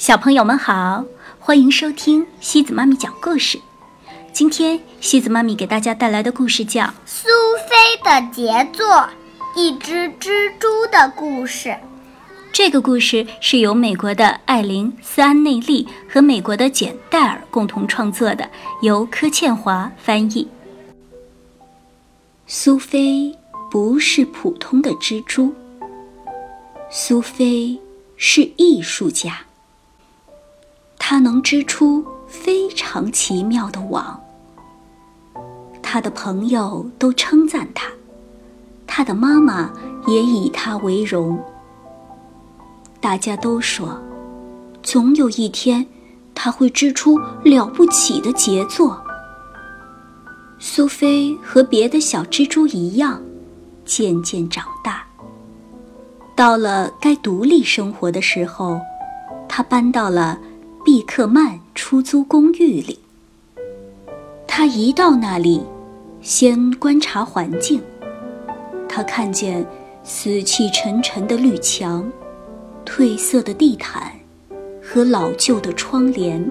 [0.00, 1.04] 小朋友们好，
[1.38, 3.60] 欢迎收听西子妈咪讲故事。
[4.32, 7.28] 今天西子妈咪给大家带来的故事叫《苏
[7.68, 8.86] 菲的杰作》，
[9.54, 11.76] 一只蜘蛛的故事。
[12.50, 18.48] 这个故事是由美国的艾琳·斯安内利和美国的简·戴尔共同创作的，
[18.80, 20.48] 由柯倩华翻译。
[22.46, 23.36] 苏菲
[23.70, 25.54] 不是普通的蜘蛛，
[26.90, 27.78] 苏菲
[28.16, 29.40] 是艺术家。
[31.12, 34.20] 它能织出非常奇妙的网。
[35.82, 37.90] 他的朋友都称赞他，
[38.86, 39.72] 他的妈妈
[40.06, 41.36] 也以他为荣。
[43.00, 44.00] 大家都说，
[44.84, 45.84] 总有一天
[46.32, 48.96] 他会织出了不起的杰作。
[50.60, 53.20] 苏菲和别的小蜘蛛一样，
[53.84, 55.02] 渐渐长大。
[56.36, 58.80] 到了该独立生活的时候，
[59.48, 60.38] 她搬到了。
[60.82, 62.98] 毕克曼出租公寓里，
[64.46, 65.60] 他一到那里，
[66.22, 67.82] 先观察环境。
[68.88, 69.64] 他看见
[70.02, 72.10] 死气沉沉的绿墙、
[72.86, 74.10] 褪色的地毯
[74.82, 76.50] 和老旧的窗帘。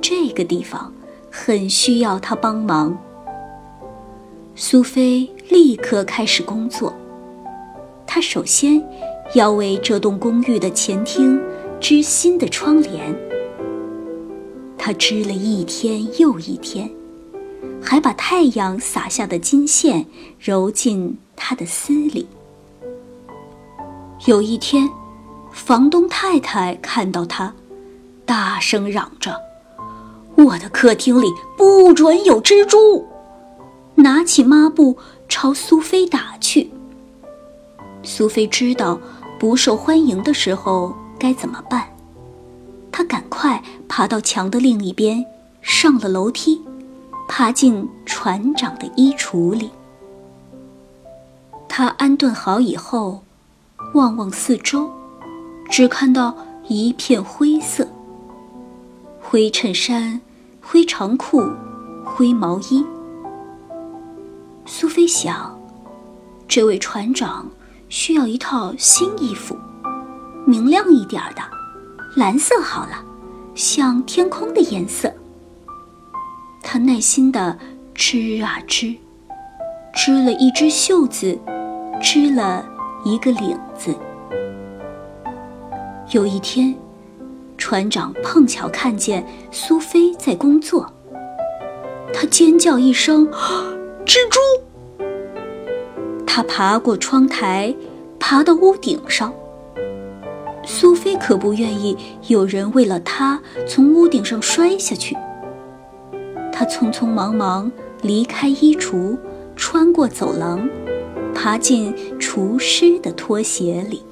[0.00, 0.92] 这个地方
[1.30, 2.96] 很需要他帮忙。
[4.56, 6.92] 苏菲立刻开始工作。
[8.06, 8.82] 她首先
[9.34, 11.40] 要为这栋公寓的前厅。
[11.84, 13.14] 织新的窗帘，
[14.78, 16.90] 他织了一天又一天，
[17.82, 20.06] 还把太阳洒下的金线
[20.40, 22.26] 揉进他的丝里。
[24.24, 24.88] 有一天，
[25.52, 27.52] 房东太太看到他，
[28.24, 29.38] 大声嚷着
[30.36, 33.06] ：“我的客厅里不准有蜘蛛！”
[33.96, 34.96] 拿起抹布
[35.28, 36.70] 朝苏菲打去。
[38.02, 38.98] 苏菲知道
[39.38, 40.94] 不受欢迎的时候。
[41.24, 41.88] 该怎么办？
[42.92, 45.24] 他赶快爬到墙的另一边，
[45.62, 46.60] 上了楼梯，
[47.26, 49.70] 爬进船长的衣橱里。
[51.66, 53.22] 他安顿好以后，
[53.94, 54.90] 望望四周，
[55.70, 56.36] 只看到
[56.68, 57.88] 一片灰色。
[59.18, 60.20] 灰衬衫、
[60.60, 61.42] 灰长裤、
[62.04, 62.84] 灰毛衣。
[64.66, 65.58] 苏菲想，
[66.46, 67.46] 这位船长
[67.88, 69.56] 需要一套新衣服。
[70.46, 71.42] 明亮一点的，
[72.16, 73.02] 蓝色好了，
[73.54, 75.12] 像天空的颜色。
[76.62, 77.58] 他耐心地
[77.94, 78.94] 织啊织，
[79.94, 81.38] 织了一只袖子，
[82.02, 82.64] 织了
[83.04, 83.94] 一个领子。
[86.10, 86.74] 有一天，
[87.56, 90.92] 船长碰巧看见苏菲在工作，
[92.12, 93.26] 他尖叫一声
[94.04, 95.04] ：“蜘蛛！”
[96.26, 97.74] 他爬过窗台，
[98.20, 99.32] 爬到屋顶上。
[100.66, 101.96] 苏菲可不愿意
[102.28, 105.16] 有人为了她从屋顶上摔下去。
[106.52, 107.70] 她匆匆忙忙
[108.02, 109.16] 离开衣橱，
[109.56, 110.68] 穿过走廊，
[111.34, 114.02] 爬进厨师的拖鞋里。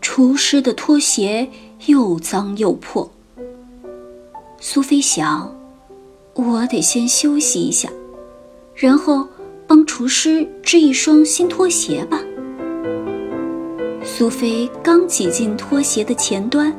[0.00, 1.48] 厨师的拖鞋
[1.86, 3.10] 又脏又破。
[4.58, 5.54] 苏菲想
[6.34, 7.88] ：“我得先休息一下，
[8.74, 9.26] 然后
[9.66, 12.20] 帮厨师织一双新拖鞋吧。”
[14.20, 16.70] 苏菲刚挤进拖鞋的前端，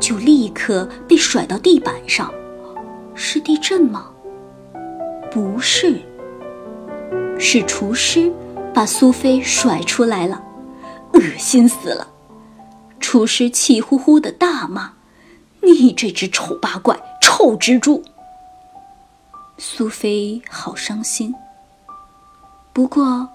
[0.00, 2.34] 就立刻被甩到地板上。
[3.14, 4.10] 是地震吗？
[5.30, 6.02] 不是，
[7.38, 8.32] 是厨师
[8.74, 10.42] 把苏菲甩出来了，
[11.12, 12.08] 恶心死了！
[12.98, 14.94] 厨师气呼呼的大骂
[15.62, 18.02] ：“你这只丑八怪，臭蜘蛛！”
[19.58, 21.32] 苏菲好伤心。
[22.72, 23.28] 不过，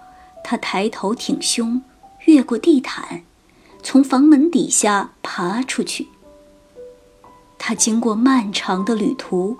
[0.43, 1.81] 她抬头挺胸，
[2.25, 3.21] 越过地毯。
[3.85, 6.07] 从房门底下爬出去。
[7.59, 9.55] 他经过漫长的旅途，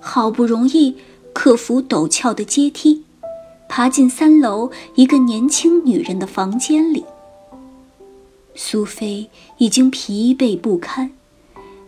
[0.00, 0.96] 好不容易
[1.32, 3.04] 克服陡峭的阶梯，
[3.68, 7.04] 爬进三楼一个年轻女人的房间里。
[8.56, 11.12] 苏菲已经疲惫不堪，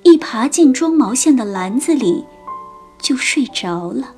[0.05, 2.25] 一爬进装毛线的篮子里，
[3.03, 4.15] 就睡着了。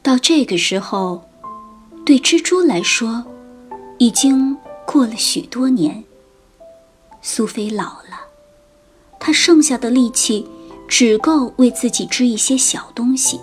[0.00, 1.24] 到这个时候，
[2.06, 3.24] 对蜘蛛来说，
[3.98, 4.56] 已经。
[4.90, 6.02] 过了许多年，
[7.20, 8.24] 苏菲老了，
[9.20, 10.48] 她剩下的力气
[10.88, 13.38] 只够为自己织一些小东西，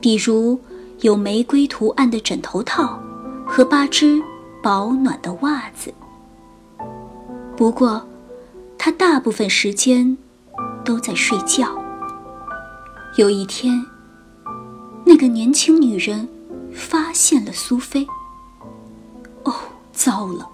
[0.00, 0.58] 比如
[1.00, 2.98] 有玫瑰图案的枕头套
[3.46, 4.18] 和八只
[4.62, 5.92] 保暖的袜子。
[7.54, 8.02] 不过，
[8.78, 10.16] 她大部分时间
[10.82, 11.68] 都在睡觉。
[13.18, 13.84] 有一天，
[15.04, 16.26] 那个年轻女人
[16.72, 18.06] 发现了苏菲。
[19.44, 19.54] 哦
[20.02, 20.48] 糟了，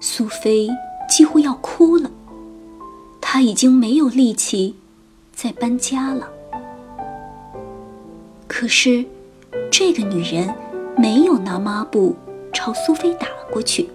[0.00, 0.68] 苏菲
[1.08, 2.10] 几乎要哭了。
[3.20, 4.74] 她已经没有力气
[5.32, 6.28] 再搬家了。
[8.48, 9.04] 可是，
[9.70, 10.52] 这个女人
[10.96, 12.16] 没有拿抹布
[12.52, 13.88] 朝苏菲打过去。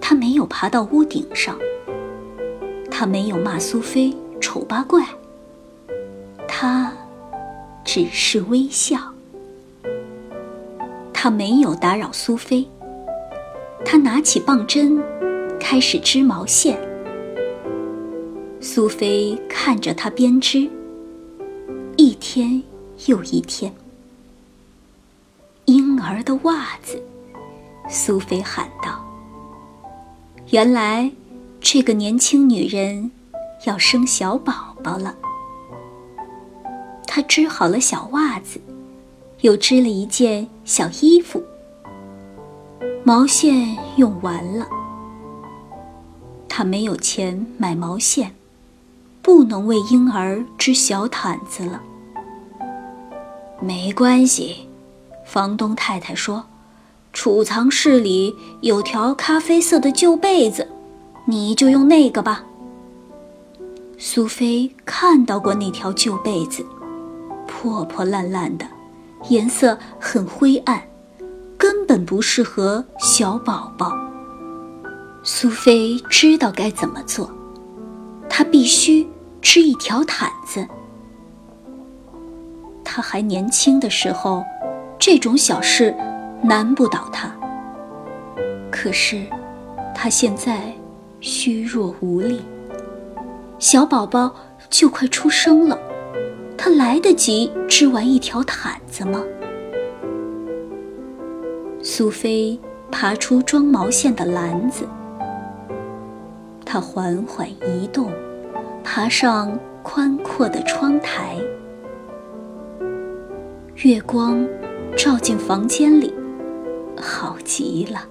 [0.00, 1.56] 她没有爬到屋顶上。
[2.90, 5.06] 她没有骂苏菲丑八怪。
[6.48, 6.92] 她
[7.84, 8.98] 只是微笑。
[11.14, 12.66] 她没有打扰苏菲。
[13.90, 15.02] 她拿起棒针，
[15.58, 16.78] 开始织毛线。
[18.60, 20.68] 苏菲看着她编织，
[21.96, 22.62] 一天
[23.06, 23.74] 又一天。
[25.64, 27.02] 婴儿的袜子，
[27.88, 29.02] 苏菲喊道。
[30.50, 31.10] 原来，
[31.58, 33.10] 这个年轻女人
[33.64, 35.16] 要生小宝宝了。
[37.06, 38.60] 她织好了小袜子，
[39.40, 41.42] 又织了一件小衣服。
[43.08, 44.68] 毛线用完了，
[46.46, 48.34] 她没有钱买毛线。
[49.22, 51.80] 不能为婴儿织小毯子了。
[53.60, 54.68] 没关系，
[55.24, 56.44] 房东太太说，
[57.14, 60.68] 储藏室里有条咖啡色的旧被子，
[61.24, 62.44] 你就用那个吧。
[63.96, 66.62] 苏菲看到过那条旧被子，
[67.46, 68.66] 破破烂烂的，
[69.30, 70.82] 颜色很灰暗，
[71.58, 73.92] 根本不适合小宝宝。
[75.22, 77.30] 苏菲知道该怎么做，
[78.30, 79.06] 她必须。
[79.40, 80.66] 织一条毯子。
[82.84, 84.44] 她还年轻的时候，
[84.98, 85.94] 这种小事
[86.42, 87.32] 难不倒她。
[88.68, 89.24] 可是，
[89.94, 90.74] 他现在
[91.20, 92.42] 虚弱无力，
[93.60, 94.34] 小宝宝
[94.68, 95.78] 就快出生了，
[96.56, 99.22] 他来得及织完一条毯子吗？
[101.98, 102.56] 苏菲
[102.92, 104.86] 爬出装毛线的篮子，
[106.64, 108.12] 她缓缓移动。
[108.84, 111.36] 爬上宽阔的窗台，
[113.78, 114.46] 月光
[114.96, 116.14] 照进房间里，
[116.96, 118.06] 好极了。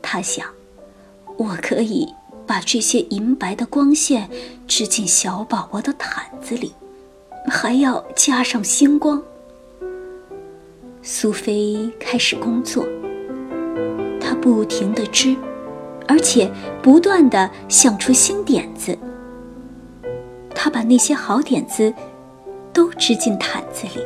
[0.00, 0.46] 他想，
[1.36, 2.14] 我可以
[2.46, 4.30] 把这些银白的光线
[4.68, 6.72] 织进小宝宝的毯子里，
[7.48, 9.20] 还要加上星光。
[11.02, 12.86] 苏菲开始工作，
[14.20, 15.34] 她不停地织，
[16.06, 16.50] 而且
[16.82, 18.96] 不断地想出新点子。
[20.54, 21.94] 他把那些好点子
[22.70, 24.04] 都织进毯子里，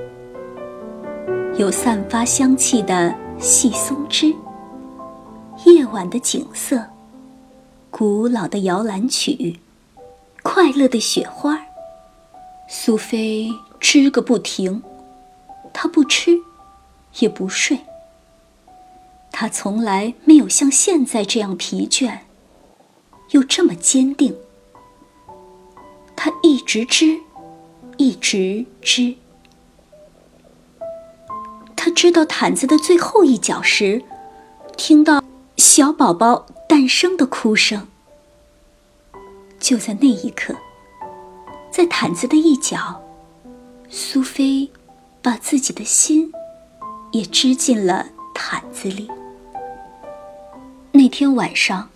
[1.59, 4.33] 有散发香气的细松枝，
[5.67, 6.81] 夜晚的景色，
[7.91, 9.59] 古老的摇篮曲，
[10.45, 11.61] 快乐的雪花。
[12.69, 13.51] 苏菲
[13.81, 14.81] 织个不停，
[15.73, 16.39] 她不吃，
[17.19, 17.81] 也不睡。
[19.31, 22.21] 他从来没有像现在这样疲倦，
[23.31, 24.37] 又这么坚定。
[26.15, 27.19] 他一直织，
[27.97, 29.17] 一直织。
[31.77, 34.03] 他织到毯子的最后一角时，
[34.77, 35.23] 听到
[35.57, 37.89] 小宝宝诞生的哭声。
[39.59, 40.55] 就在那一刻，
[41.71, 43.03] 在毯子的一角，
[43.91, 44.71] 苏菲
[45.21, 46.33] 把自己的心
[47.15, 49.09] 也织进了毯子里。
[50.91, 51.89] 那天晚上，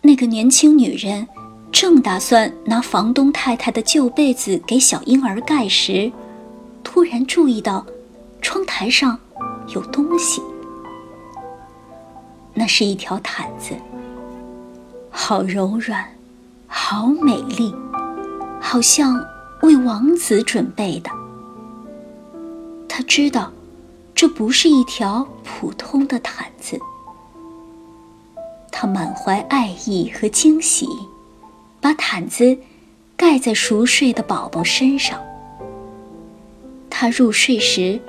[0.00, 1.28] 那个年轻女人。
[1.70, 6.12] 正打算拿房东太太的旧被子给小婴儿盖时，
[6.84, 7.84] 突然注意到
[8.42, 9.18] 窗台上
[9.68, 10.42] 有东西。
[12.52, 13.74] 那是一条毯子，
[15.10, 16.06] 好柔软，
[16.66, 17.74] 好美丽，
[18.60, 19.18] 好像
[19.62, 21.10] 为王子准备的。
[22.86, 23.50] 他知道，
[24.14, 26.78] 这不是一条普通的毯子。
[28.70, 30.86] 他满怀爱意和惊喜。
[31.82, 32.56] 把毯子
[33.16, 35.20] 盖在熟睡的宝宝身上。
[36.88, 38.00] 他入睡时，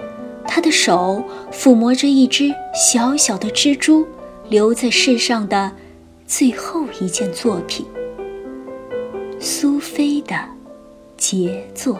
[0.47, 4.05] 他的手抚摸着一只小小的蜘蛛
[4.47, 5.71] 留在世上的
[6.27, 7.83] 最后一件作品——
[9.41, 10.35] 苏菲的
[11.17, 11.99] 杰作。